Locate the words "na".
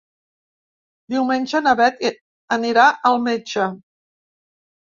1.67-1.75